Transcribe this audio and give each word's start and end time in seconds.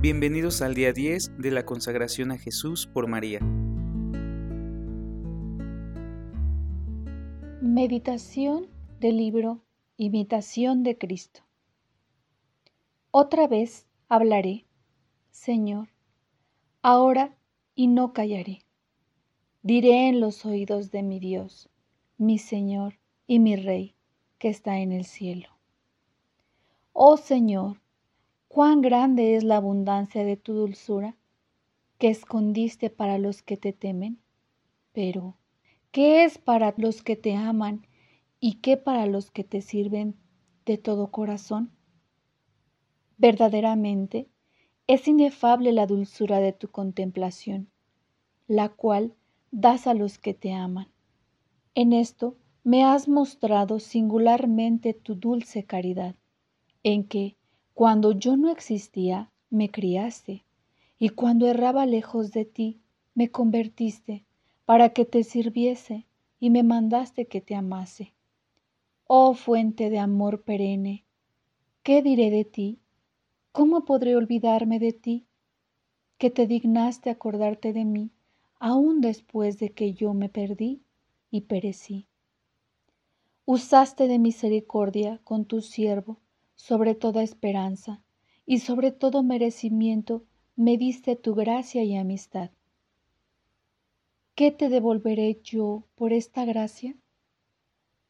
Bienvenidos 0.00 0.62
al 0.62 0.74
día 0.74 0.92
10 0.92 1.38
de 1.38 1.50
la 1.50 1.66
consagración 1.66 2.30
a 2.30 2.38
Jesús 2.38 2.86
por 2.86 3.08
María. 3.08 3.40
Meditación 7.60 8.68
del 9.00 9.16
libro 9.16 9.64
Imitación 9.96 10.84
de 10.84 10.96
Cristo. 10.96 11.40
Otra 13.10 13.48
vez 13.48 13.88
hablaré, 14.08 14.66
Señor, 15.32 15.88
ahora 16.80 17.36
y 17.74 17.88
no 17.88 18.12
callaré. 18.12 18.60
Diré 19.62 20.08
en 20.08 20.20
los 20.20 20.46
oídos 20.46 20.92
de 20.92 21.02
mi 21.02 21.18
Dios, 21.18 21.70
mi 22.18 22.38
Señor 22.38 23.00
y 23.26 23.40
mi 23.40 23.56
Rey, 23.56 23.96
que 24.38 24.48
está 24.48 24.78
en 24.78 24.92
el 24.92 25.04
cielo. 25.04 25.48
Oh 26.92 27.16
Señor, 27.16 27.80
cuán 28.48 28.80
grande 28.80 29.36
es 29.36 29.44
la 29.44 29.56
abundancia 29.56 30.24
de 30.24 30.36
tu 30.36 30.54
dulzura 30.54 31.16
que 31.98 32.08
escondiste 32.08 32.90
para 32.90 33.18
los 33.18 33.42
que 33.42 33.56
te 33.56 33.72
temen. 33.72 34.20
Pero, 34.92 35.36
¿qué 35.90 36.24
es 36.24 36.38
para 36.38 36.74
los 36.76 37.02
que 37.02 37.16
te 37.16 37.34
aman 37.34 37.86
y 38.40 38.54
qué 38.54 38.76
para 38.76 39.06
los 39.06 39.30
que 39.30 39.44
te 39.44 39.60
sirven 39.60 40.16
de 40.64 40.78
todo 40.78 41.10
corazón? 41.10 41.70
Verdaderamente, 43.16 44.28
es 44.86 45.06
inefable 45.06 45.72
la 45.72 45.86
dulzura 45.86 46.40
de 46.40 46.52
tu 46.52 46.68
contemplación, 46.68 47.68
la 48.46 48.70
cual 48.70 49.14
das 49.50 49.86
a 49.86 49.94
los 49.94 50.18
que 50.18 50.34
te 50.34 50.52
aman. 50.52 50.88
En 51.74 51.92
esto 51.92 52.36
me 52.64 52.84
has 52.84 53.08
mostrado 53.08 53.80
singularmente 53.80 54.94
tu 54.94 55.14
dulce 55.14 55.64
caridad, 55.64 56.16
en 56.82 57.04
que, 57.04 57.37
cuando 57.78 58.10
yo 58.10 58.36
no 58.36 58.50
existía, 58.50 59.30
me 59.50 59.70
criaste, 59.70 60.42
y 60.98 61.10
cuando 61.10 61.46
erraba 61.46 61.86
lejos 61.86 62.32
de 62.32 62.44
ti, 62.44 62.80
me 63.14 63.30
convertiste 63.30 64.24
para 64.64 64.88
que 64.88 65.04
te 65.04 65.22
sirviese 65.22 66.04
y 66.40 66.50
me 66.50 66.64
mandaste 66.64 67.26
que 67.26 67.40
te 67.40 67.54
amase. 67.54 68.14
Oh 69.06 69.32
fuente 69.32 69.90
de 69.90 70.00
amor 70.00 70.42
perenne, 70.42 71.04
¿qué 71.84 72.02
diré 72.02 72.30
de 72.30 72.44
ti? 72.44 72.80
¿Cómo 73.52 73.84
podré 73.84 74.16
olvidarme 74.16 74.80
de 74.80 74.92
ti? 74.92 75.26
Que 76.18 76.30
te 76.30 76.48
dignaste 76.48 77.10
acordarte 77.10 77.72
de 77.72 77.84
mí, 77.84 78.10
aún 78.58 79.00
después 79.00 79.60
de 79.60 79.70
que 79.70 79.92
yo 79.94 80.14
me 80.14 80.28
perdí 80.28 80.82
y 81.30 81.42
perecí. 81.42 82.08
Usaste 83.44 84.08
de 84.08 84.18
misericordia 84.18 85.20
con 85.22 85.44
tu 85.44 85.60
siervo, 85.60 86.18
sobre 86.58 86.96
toda 86.96 87.22
esperanza 87.22 88.02
y 88.44 88.58
sobre 88.58 88.90
todo 88.90 89.22
merecimiento 89.22 90.24
me 90.56 90.76
diste 90.76 91.14
tu 91.14 91.34
gracia 91.34 91.84
y 91.84 91.96
amistad. 91.96 92.50
¿Qué 94.34 94.50
te 94.50 94.68
devolveré 94.68 95.40
yo 95.42 95.84
por 95.94 96.12
esta 96.12 96.44
gracia? 96.44 96.96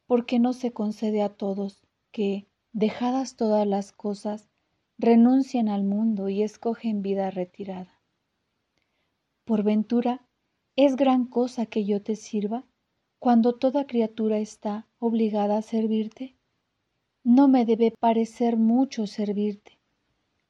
Porque 0.07 0.39
no 0.39 0.55
se 0.55 0.73
concede 0.73 1.21
a 1.23 1.29
todos 1.29 1.87
que, 2.11 2.47
dejadas 2.73 3.37
todas 3.37 3.67
las 3.67 3.93
cosas, 3.93 4.49
renuncian 4.97 5.69
al 5.69 5.85
mundo 5.85 6.31
y 6.31 6.43
escogen 6.43 7.03
vida 7.03 7.31
retirada. 7.31 8.01
Por 9.45 9.63
ventura, 9.63 10.27
¿es 10.75 10.97
gran 10.97 11.27
cosa 11.27 11.67
que 11.67 11.85
yo 11.85 12.03
te 12.03 12.17
sirva 12.17 12.65
cuando 13.19 13.57
toda 13.57 13.87
criatura 13.87 14.39
está 14.39 14.87
obligada 14.99 15.59
a 15.59 15.63
servirte? 15.63 16.38
No 17.29 17.47
me 17.47 17.67
debe 17.67 17.91
parecer 17.91 18.57
mucho 18.57 19.07
servirte, 19.07 19.79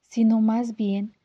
sino 0.03 0.41
más 0.41 0.76
bien 0.76 1.16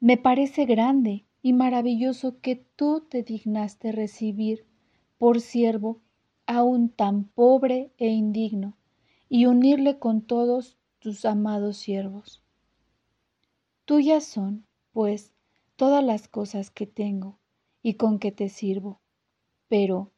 me 0.00 0.16
parece 0.16 0.64
grande 0.64 1.26
y 1.42 1.52
maravilloso 1.52 2.40
que 2.40 2.64
tú 2.74 3.02
te 3.06 3.22
dignaste 3.22 3.92
recibir 3.92 4.64
por 5.18 5.42
siervo 5.42 6.00
a 6.46 6.62
un 6.62 6.88
tan 6.88 7.24
pobre 7.24 7.92
e 7.98 8.08
indigno 8.08 8.78
y 9.28 9.44
unirle 9.44 9.98
con 9.98 10.22
todos 10.22 10.78
tus 11.00 11.26
amados 11.26 11.76
siervos. 11.76 12.42
Tuyas 13.84 14.24
son, 14.24 14.64
pues, 14.90 15.34
todas 15.76 16.02
las 16.02 16.28
cosas 16.28 16.70
que 16.70 16.86
tengo 16.86 17.38
y 17.82 17.94
con 17.94 18.18
que 18.18 18.32
te 18.32 18.48
sirvo, 18.48 19.02
pero, 19.68 20.12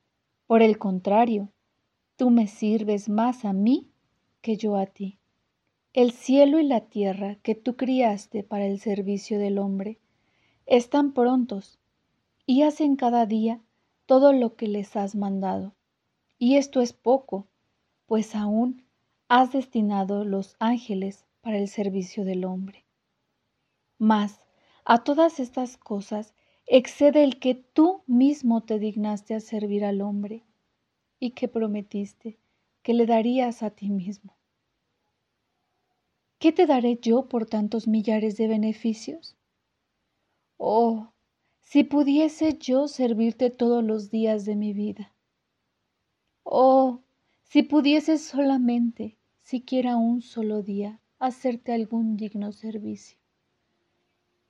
por 0.47 0.63
el 0.63 0.79
contrario, 0.79 1.51
tú 2.15 2.31
me 2.31 2.47
sirves 2.47 3.09
más 3.09 3.45
a 3.45 3.53
mí 3.53 3.91
que 4.47 4.57
yo 4.57 4.77
a 4.77 4.87
ti. 4.87 5.19
El 5.93 6.13
cielo 6.13 6.61
y 6.61 6.63
la 6.63 6.83
tierra 6.83 7.35
que 7.43 7.57
tú 7.57 7.75
criaste 7.75 8.45
para 8.45 8.65
el 8.65 8.79
servicio 8.79 9.41
del 9.41 9.59
hombre 9.59 9.99
están 10.67 11.13
prontos 11.13 11.81
y 12.47 12.63
hacen 12.63 12.95
cada 12.95 13.27
día 13.27 13.61
todo 14.07 14.33
lo 14.33 14.55
que 14.55 14.69
les 14.69 14.95
has 14.95 15.17
mandado. 15.17 15.75
Y 16.39 16.59
esto 16.59 16.81
es 16.81 16.93
poco, 16.93 17.49
pues 18.07 18.37
aún 18.37 18.85
has 19.27 19.51
destinado 19.51 20.25
los 20.25 20.55
ángeles 20.61 21.25
para 21.41 21.59
el 21.59 21.67
servicio 21.67 22.25
del 22.25 22.45
hombre. 22.45 22.85
Mas 23.99 24.41
a 24.85 25.03
todas 25.03 25.41
estas 25.41 25.77
cosas 25.77 26.35
excede 26.69 27.25
el 27.25 27.41
que 27.41 27.57
tú 27.57 28.05
mismo 28.07 28.63
te 28.63 28.79
dignaste 28.79 29.35
a 29.35 29.41
servir 29.41 29.85
al 29.85 30.03
hombre 30.03 30.45
y 31.19 31.33
que 31.33 31.49
prometiste 31.49 32.39
que 32.85 32.95
le 32.95 33.07
darías 33.07 33.65
a 33.65 33.71
ti 33.71 33.91
mismo. 33.91 34.36
¿Qué 36.47 36.53
te 36.53 36.67
daré 36.67 37.01
yo 37.03 37.27
por 37.29 37.47
tantos 37.47 37.89
millares 37.89 38.37
de 38.37 38.47
beneficios? 38.47 39.35
Oh, 40.59 41.09
si 41.61 41.83
pudiese 41.83 42.57
yo 42.57 42.87
servirte 42.87 43.51
todos 43.51 43.83
los 43.83 44.13
días 44.13 44.45
de 44.45 44.55
mi 44.55 44.73
vida. 44.73 45.13
Oh, 46.45 47.01
si 47.43 47.65
pudiese 47.65 48.17
solamente, 48.19 49.17
siquiera 49.43 49.97
un 49.97 50.23
solo 50.23 50.63
día, 50.63 51.01
hacerte 51.19 51.73
algún 51.73 52.17
digno 52.17 52.53
servicio. 52.53 53.19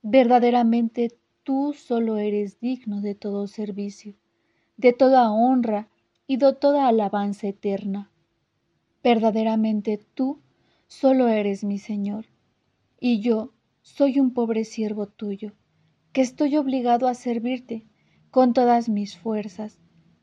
Verdaderamente 0.03 1.19
tú 1.45 1.73
solo 1.73 2.19
eres 2.19 2.61
digno 2.61 3.01
de 3.01 3.15
todo 3.15 3.47
servicio, 3.47 4.13
de 4.77 4.93
toda 4.93 5.33
honra 5.33 5.89
y 6.27 6.37
de 6.37 6.53
toda 6.53 6.89
alabanza 6.89 7.47
eterna. 7.47 8.11
Verdaderamente 9.03 9.99
tú 10.13 10.43
solo 10.87 11.29
eres 11.29 11.65
mi 11.65 11.79
Señor, 11.79 12.27
y 12.99 13.21
yo 13.21 13.53
soy 13.83 14.21
un 14.21 14.33
pobre 14.33 14.65
siervo 14.65 15.07
tuyo, 15.07 15.53
que 16.13 16.23
estoy 16.23 16.57
obligado 16.57 17.09
a 17.09 17.15
servirte 17.15 17.87
con 18.31 18.53
todas 18.53 18.89
mis 18.89 19.17
fuerzas, 19.17 19.79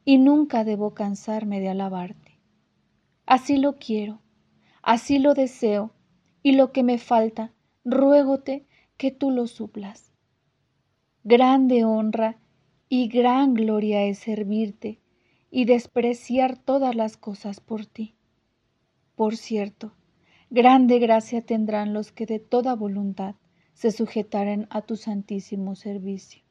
y 0.06 0.18
nunca 0.18 0.64
debo 0.64 0.94
cansarme 0.94 1.60
de 1.60 1.70
alabarte. 1.70 2.40
Así 3.26 3.58
lo 3.58 3.78
quiero, 3.78 4.22
así 4.82 5.20
lo 5.20 5.34
deseo, 5.34 5.94
y 6.42 6.54
lo 6.54 6.72
que 6.72 6.84
me 6.84 6.98
falta, 6.98 7.54
ruégote 7.86 8.66
que 8.98 9.12
tú 9.12 9.32
lo 9.32 9.48
suplas. 9.48 10.12
Grande 11.24 11.86
honra 11.86 12.38
y 12.90 13.08
gran 13.08 13.54
gloria 13.54 14.04
es 14.04 14.20
servirte 14.20 15.00
y 15.50 15.66
despreciar 15.66 16.58
todas 16.58 16.96
las 16.96 17.16
cosas 17.16 17.62
por 17.62 17.86
ti. 17.86 18.16
Por 19.16 19.38
cierto, 19.38 19.94
Grande 20.56 21.00
gracia 21.00 21.42
tendrán 21.42 21.96
los 21.96 22.12
que 22.12 22.28
de 22.28 22.38
toda 22.38 22.76
voluntad 22.76 23.34
se 23.74 23.90
sujetaren 23.90 24.68
a 24.70 24.84
tu 24.84 24.98
santísimo 24.98 25.74
servicio. 25.74 26.44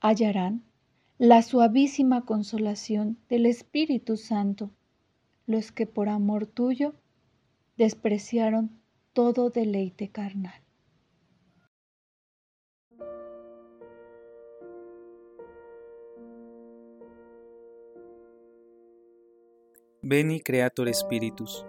Hallarán 0.00 0.64
la 1.16 1.40
suavísima 1.40 2.26
consolación 2.26 3.16
del 3.30 3.46
Espíritu 3.46 4.18
Santo 4.18 4.70
los 5.46 5.72
que 5.72 5.86
por 5.86 6.10
amor 6.10 6.46
tuyo 6.46 6.92
despreciaron 7.78 8.78
todo 9.14 9.48
deleite 9.48 10.10
carnal. 10.10 10.60
Veni 20.02 20.42
Creator 20.42 20.94
Spiritus 20.94 21.64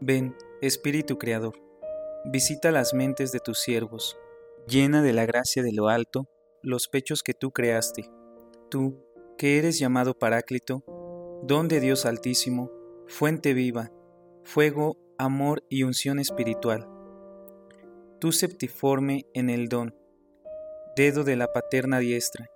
Ven, 0.00 0.36
Espíritu 0.60 1.16
Creador, 1.16 1.54
visita 2.26 2.70
las 2.70 2.92
mentes 2.92 3.32
de 3.32 3.40
tus 3.40 3.60
siervos, 3.60 4.18
llena 4.68 5.00
de 5.00 5.14
la 5.14 5.24
gracia 5.24 5.62
de 5.62 5.72
lo 5.72 5.88
alto 5.88 6.28
los 6.62 6.86
pechos 6.88 7.22
que 7.22 7.32
tú 7.32 7.50
creaste, 7.50 8.10
tú, 8.68 9.02
que 9.38 9.56
eres 9.56 9.78
llamado 9.78 10.12
Paráclito, 10.12 10.84
don 11.44 11.68
de 11.68 11.80
Dios 11.80 12.04
Altísimo, 12.04 12.70
fuente 13.06 13.54
viva, 13.54 13.90
fuego, 14.44 14.98
amor 15.16 15.64
y 15.70 15.84
unción 15.84 16.18
espiritual. 16.18 16.86
Tú 18.20 18.32
septiforme 18.32 19.24
en 19.32 19.48
el 19.48 19.70
don, 19.70 19.94
dedo 20.94 21.24
de 21.24 21.36
la 21.36 21.54
paterna 21.54 22.00
diestra, 22.00 22.50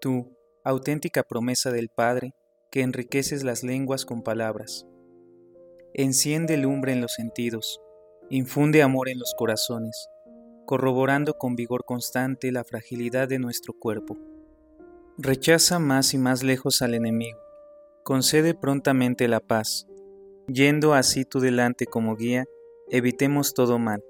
tú, 0.00 0.36
auténtica 0.64 1.22
promesa 1.22 1.70
del 1.70 1.88
Padre, 1.88 2.32
que 2.72 2.80
enriqueces 2.80 3.44
las 3.44 3.62
lenguas 3.62 4.04
con 4.04 4.22
palabras 4.24 4.88
enciende 5.96 6.56
lumbre 6.56 6.92
en 6.92 7.00
los 7.00 7.12
sentidos, 7.12 7.80
infunde 8.28 8.82
amor 8.82 9.08
en 9.08 9.20
los 9.20 9.32
corazones, 9.38 10.08
corroborando 10.66 11.34
con 11.34 11.54
vigor 11.54 11.84
constante 11.84 12.50
la 12.50 12.64
fragilidad 12.64 13.28
de 13.28 13.38
nuestro 13.38 13.74
cuerpo. 13.78 14.18
Rechaza 15.18 15.78
más 15.78 16.12
y 16.12 16.18
más 16.18 16.42
lejos 16.42 16.82
al 16.82 16.94
enemigo, 16.94 17.38
concede 18.02 18.54
prontamente 18.54 19.28
la 19.28 19.38
paz, 19.38 19.86
yendo 20.48 20.94
así 20.94 21.24
tú 21.24 21.38
delante 21.38 21.86
como 21.86 22.16
guía, 22.16 22.44
evitemos 22.90 23.54
todo 23.54 23.78
mal. 23.78 24.02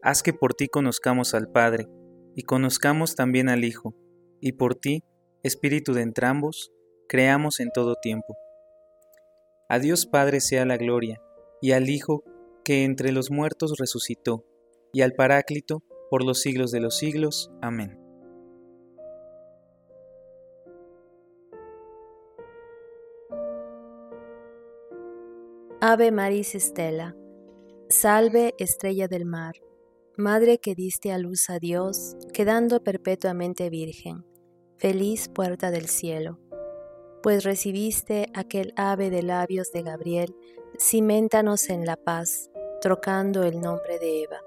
Haz 0.00 0.22
que 0.22 0.32
por 0.32 0.54
ti 0.54 0.68
conozcamos 0.68 1.34
al 1.34 1.50
Padre, 1.50 1.86
y 2.34 2.44
conozcamos 2.44 3.14
también 3.14 3.50
al 3.50 3.64
Hijo, 3.64 3.94
y 4.40 4.52
por 4.52 4.74
ti, 4.74 5.04
Espíritu 5.42 5.92
de 5.92 6.00
entrambos, 6.00 6.72
creamos 7.06 7.60
en 7.60 7.70
todo 7.70 7.96
tiempo. 7.96 8.34
A 9.68 9.78
Dios 9.78 10.04
Padre 10.04 10.40
sea 10.40 10.66
la 10.66 10.76
gloria, 10.76 11.22
y 11.62 11.72
al 11.72 11.88
Hijo 11.88 12.22
que 12.64 12.84
entre 12.84 13.12
los 13.12 13.30
muertos 13.30 13.74
resucitó, 13.78 14.44
y 14.92 15.00
al 15.00 15.12
Paráclito 15.12 15.82
por 16.10 16.22
los 16.22 16.40
siglos 16.40 16.70
de 16.70 16.80
los 16.80 16.98
siglos. 16.98 17.50
Amén. 17.62 17.98
Ave 25.80 26.12
Maris 26.12 26.54
Estela, 26.54 27.16
salve 27.88 28.54
estrella 28.58 29.08
del 29.08 29.24
mar, 29.24 29.54
madre 30.16 30.58
que 30.58 30.74
diste 30.74 31.10
a 31.12 31.18
luz 31.18 31.48
a 31.50 31.58
Dios, 31.58 32.16
quedando 32.32 32.82
perpetuamente 32.82 33.70
virgen, 33.70 34.24
feliz 34.76 35.28
puerta 35.28 35.70
del 35.70 35.88
cielo, 35.88 36.38
pues 37.24 37.42
recibiste 37.42 38.30
aquel 38.34 38.74
ave 38.76 39.08
de 39.08 39.22
labios 39.22 39.72
de 39.72 39.82
Gabriel, 39.82 40.36
ciméntanos 40.78 41.70
en 41.70 41.86
la 41.86 41.96
paz, 41.96 42.50
trocando 42.82 43.44
el 43.44 43.62
nombre 43.62 43.98
de 43.98 44.24
Eva. 44.24 44.42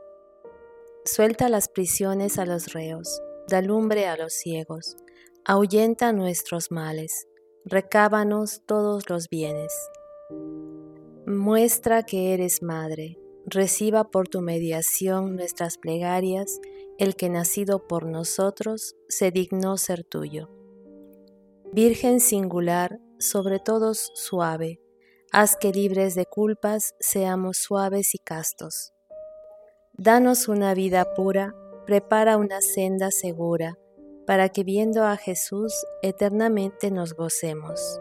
Suelta 1.04 1.50
las 1.50 1.70
prisiones 1.70 2.38
a 2.38 2.46
los 2.46 2.74
reos, 2.74 3.20
da 3.48 3.64
lumbre 3.64 4.06
a 4.06 4.16
los 4.16 4.34
ciegos, 4.34 4.96
ahuyenta 5.44 6.14
nuestros 6.14 6.70
males, 6.70 7.28
recábanos 7.66 8.62
todos 8.68 9.10
los 9.10 9.28
bienes. 9.28 9.74
Muestra 11.26 12.04
que 12.04 12.36
eres 12.36 12.62
madre, 12.62 13.18
reciba 13.48 14.12
por 14.12 14.28
tu 14.28 14.42
mediación 14.42 15.36
nuestras 15.36 15.80
plegarias, 15.80 16.60
el 17.00 17.16
que 17.16 17.30
nacido 17.30 17.88
por 17.88 18.06
nosotros 18.06 18.96
se 19.10 19.32
dignó 19.32 19.78
ser 19.78 20.04
tuyo. 20.04 20.57
Virgen 21.74 22.20
singular, 22.20 23.00
sobre 23.20 23.60
todos 23.60 24.12
suave, 24.16 24.80
haz 25.32 25.56
que 25.56 25.72
libres 25.72 26.16
de 26.16 26.26
culpas 26.26 26.96
seamos 27.00 27.58
suaves 27.58 28.14
y 28.16 28.20
castos 28.20 28.94
Danos 30.00 30.48
una 30.48 30.76
vida 30.76 31.16
pura, 31.16 31.56
prepara 31.88 32.38
una 32.38 32.62
senda 32.62 33.10
segura, 33.10 33.80
para 34.28 34.50
que 34.50 34.64
viendo 34.64 35.04
a 35.04 35.18
Jesús 35.18 35.74
eternamente 36.04 36.92
nos 36.92 37.16
gocemos. 37.16 38.00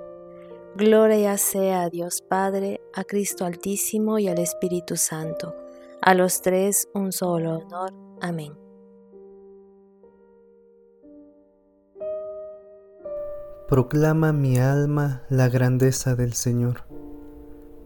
Gloria 0.75 1.39
sea 1.39 1.85
a 1.85 1.89
Dios 1.89 2.21
Padre, 2.21 2.83
a 2.93 3.05
Cristo 3.05 3.47
Altísimo 3.47 4.19
y 4.19 4.29
al 4.29 4.39
Espíritu 4.39 4.99
Santo, 4.99 5.57
a 6.03 6.13
los 6.13 6.43
tres 6.43 6.87
un 6.93 7.13
solo 7.13 7.61
honor. 7.61 7.95
Amén. 8.21 8.66
Proclama 13.69 14.33
mi 14.33 14.59
alma 14.59 15.23
la 15.29 15.49
grandeza 15.49 16.15
del 16.15 16.35
Señor. 16.35 16.85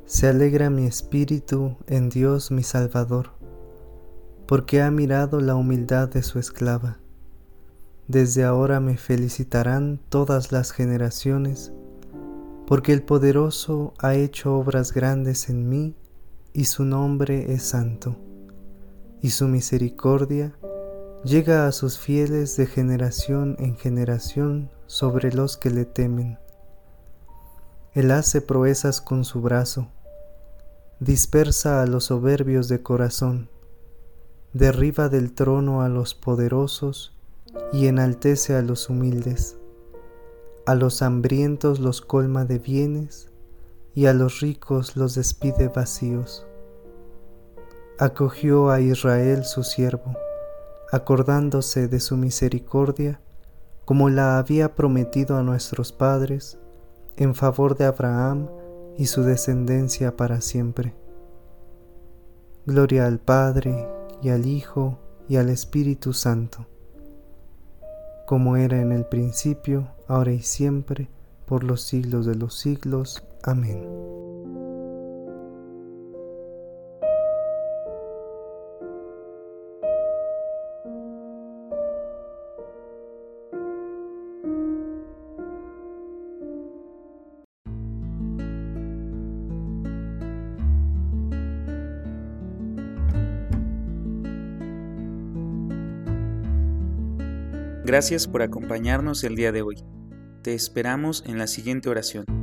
Se 0.04 0.28
alegra 0.28 0.68
mi 0.68 0.86
espíritu 0.86 1.76
en 1.86 2.10
Dios 2.10 2.50
mi 2.50 2.62
Salvador 2.62 3.30
porque 4.50 4.82
ha 4.82 4.90
mirado 4.90 5.40
la 5.40 5.54
humildad 5.54 6.08
de 6.08 6.24
su 6.24 6.40
esclava. 6.40 6.98
Desde 8.08 8.42
ahora 8.42 8.80
me 8.80 8.96
felicitarán 8.96 10.00
todas 10.08 10.50
las 10.50 10.72
generaciones, 10.72 11.72
porque 12.66 12.92
el 12.92 13.04
poderoso 13.04 13.94
ha 14.00 14.16
hecho 14.16 14.56
obras 14.56 14.92
grandes 14.92 15.48
en 15.48 15.68
mí 15.68 15.94
y 16.52 16.64
su 16.64 16.84
nombre 16.84 17.54
es 17.54 17.62
santo, 17.62 18.16
y 19.22 19.30
su 19.30 19.46
misericordia 19.46 20.52
llega 21.24 21.68
a 21.68 21.72
sus 21.72 22.00
fieles 22.00 22.56
de 22.56 22.66
generación 22.66 23.54
en 23.60 23.76
generación 23.76 24.68
sobre 24.90 25.32
los 25.32 25.56
que 25.56 25.70
le 25.70 25.84
temen. 25.84 26.36
Él 27.94 28.10
hace 28.10 28.40
proezas 28.40 29.00
con 29.00 29.24
su 29.24 29.40
brazo, 29.40 29.86
dispersa 30.98 31.80
a 31.80 31.86
los 31.86 32.06
soberbios 32.06 32.66
de 32.66 32.82
corazón, 32.82 33.48
derriba 34.52 35.08
del 35.08 35.32
trono 35.32 35.82
a 35.82 35.88
los 35.88 36.16
poderosos 36.16 37.16
y 37.72 37.86
enaltece 37.86 38.56
a 38.56 38.62
los 38.62 38.90
humildes. 38.90 39.56
A 40.66 40.74
los 40.74 41.02
hambrientos 41.02 41.78
los 41.78 42.00
colma 42.00 42.44
de 42.44 42.58
bienes 42.58 43.28
y 43.94 44.06
a 44.06 44.12
los 44.12 44.40
ricos 44.40 44.96
los 44.96 45.14
despide 45.14 45.68
vacíos. 45.68 46.48
Acogió 48.00 48.70
a 48.70 48.80
Israel 48.80 49.44
su 49.44 49.62
siervo, 49.62 50.16
acordándose 50.90 51.86
de 51.86 52.00
su 52.00 52.16
misericordia, 52.16 53.20
como 53.84 54.08
la 54.08 54.38
había 54.38 54.74
prometido 54.74 55.36
a 55.36 55.42
nuestros 55.42 55.92
padres, 55.92 56.58
en 57.16 57.34
favor 57.34 57.76
de 57.76 57.84
Abraham 57.84 58.48
y 58.96 59.06
su 59.06 59.22
descendencia 59.22 60.16
para 60.16 60.40
siempre. 60.40 60.94
Gloria 62.66 63.06
al 63.06 63.18
Padre, 63.18 63.88
y 64.22 64.30
al 64.30 64.46
Hijo 64.46 64.98
y 65.28 65.36
al 65.36 65.48
Espíritu 65.48 66.12
Santo, 66.12 66.66
como 68.26 68.56
era 68.56 68.80
en 68.80 68.92
el 68.92 69.04
principio, 69.06 69.88
ahora 70.06 70.32
y 70.32 70.40
siempre, 70.40 71.08
por 71.46 71.64
los 71.64 71.82
siglos 71.82 72.26
de 72.26 72.36
los 72.36 72.54
siglos. 72.54 73.24
Amén. 73.42 74.29
Gracias 97.84 98.28
por 98.28 98.42
acompañarnos 98.42 99.24
el 99.24 99.36
día 99.36 99.52
de 99.52 99.62
hoy. 99.62 99.76
Te 100.42 100.54
esperamos 100.54 101.24
en 101.26 101.38
la 101.38 101.46
siguiente 101.46 101.88
oración. 101.88 102.39